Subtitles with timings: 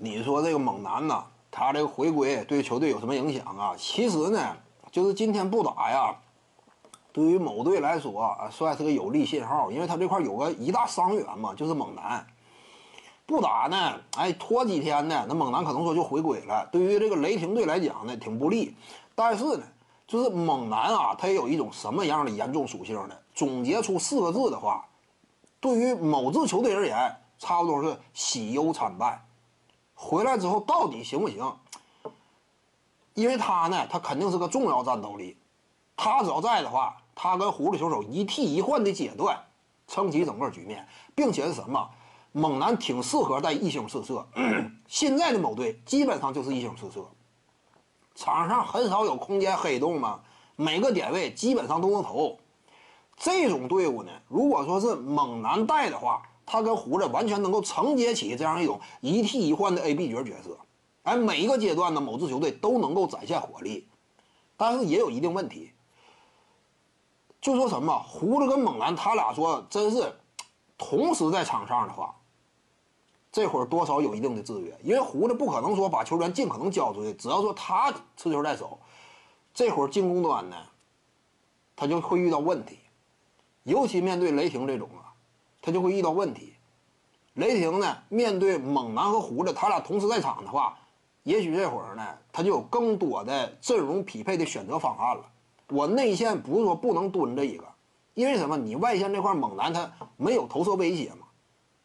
[0.00, 3.74] 你说这个猛男呐，他这个回归对球队有什么影响啊？
[3.76, 4.56] 其实呢，
[4.92, 6.16] 就是今天不打呀，
[7.12, 12.24] 对于某队来说啊，算是个有利信号，因为他这块有个一大伤员嘛，就是猛男。
[13.26, 16.68] 不打呢，哎，拖几天呢，那猛男可能说就回归了。
[16.70, 18.76] 对于这个雷霆队来讲呢，挺不利。
[19.16, 19.62] 但是呢，
[20.06, 23.16] 就是猛男啊，他也有一种什么样的严重属性呢？
[23.34, 24.86] 总结出四个字的话，
[25.58, 29.20] 对于某支球队而言，差不多是喜忧参半。
[30.00, 31.56] 回来之后到底行不行？
[33.14, 35.36] 因为他呢，他肯定是个重要战斗力。
[35.96, 39.36] 他只要在的话，他跟狐狸球手一替一换的阶段，
[39.88, 41.90] 撑起整个局面，并且是什么？
[42.30, 44.24] 猛男挺适合带一星四射。
[44.86, 47.04] 现在的某队基本上就是一星四射，
[48.14, 50.20] 场上很少有空间黑洞嘛，
[50.54, 52.38] 每个点位基本上都能投。
[53.16, 56.22] 这种队伍呢，如果说是猛男带的话。
[56.50, 60.56] 他跟胡子完全能够承接起这样一种一替一换的 A B 角角色，
[61.02, 63.86] 哎，每一个阶段呢，某支球队都能够展现火力，
[64.56, 65.72] 但是也有一定问题。
[67.38, 70.10] 就说什么胡子跟猛男，他俩说真是
[70.78, 72.16] 同时在场上的话，
[73.30, 78.78] 这会儿多少有一定的制约，因为胡子不可能说把球员尽可能交出去，只要说他持球在手，
[79.52, 80.56] 这会儿进攻端呢，
[81.76, 82.78] 他就会遇到问题，
[83.64, 85.07] 尤其面对雷霆这种啊。
[85.60, 86.54] 他就会遇到问题。
[87.34, 90.76] 雷霆呢，面对猛男和胡子，他俩同时在场的话，
[91.22, 95.24] 也许这会儿呢，他就有更多的阵容匹配的选择方案了。
[95.68, 97.64] 我内线不是说不能蹲着一个，
[98.14, 98.56] 因为什么？
[98.56, 101.26] 你外线这块猛男他没有投射威胁嘛。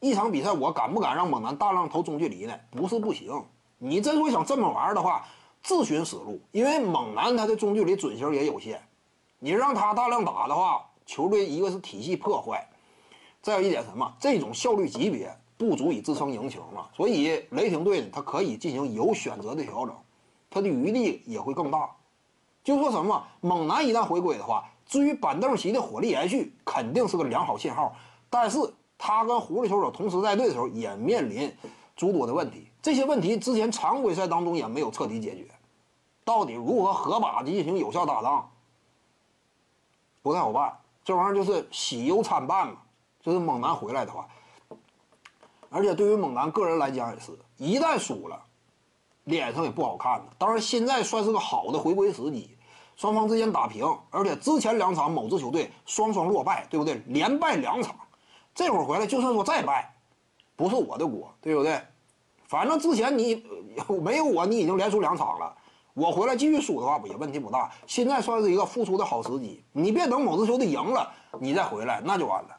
[0.00, 2.54] 一场比赛我敢不敢让猛男大量投中距离呢？
[2.70, 3.44] 不是不行。
[3.78, 5.26] 你真说想这么玩的话，
[5.62, 6.40] 自寻死路。
[6.52, 8.80] 因为猛男他的中距离准星也有限，
[9.38, 12.66] 你让他大量打的话，球队一个是体系破坏。
[13.42, 14.14] 再有一点什么？
[14.20, 16.86] 这种效率级别不足以支撑赢球嘛？
[16.94, 19.94] 所以雷霆队呢，它可以进行有选择的调整，
[20.48, 21.90] 它的余地也会更大。
[22.62, 27.94] 就说什么猛男一旦回归的话，至于板凳席的火力延续，肯定是个良好信号。
[28.30, 28.58] 但是
[28.96, 31.52] 他跟狐狸球手同时在队的时候，也面临
[31.96, 32.68] 诸多的问题。
[32.80, 35.48] 这些问题之前常规赛当中也没有彻底解决，
[36.24, 38.50] 到底如何合把进行有效搭档，
[40.22, 40.78] 不太好办。
[41.04, 42.74] 这玩意儿就是喜忧参半嘛。
[43.22, 44.26] 就是猛男回来的话，
[45.70, 48.42] 而且对于猛男个人来讲也是一旦输了，
[49.24, 50.26] 脸上也不好看了。
[50.36, 52.58] 当然，现在算是个好的回归时机，
[52.96, 57.00] 双方之间打平，而且之前两场某支球队双双落败，对不对？
[57.06, 57.94] 连败两场，
[58.54, 59.94] 这会儿回来就算说再败，
[60.56, 61.80] 不是我的锅，对不对？
[62.48, 63.46] 反正之前你
[64.02, 65.56] 没有我，你已经连输两场了，
[65.94, 67.70] 我回来继续输的话，也问题不大。
[67.86, 72.58] 现在算是一个复出的好时机，你别等某支球队赢了，你再回来，那就完了。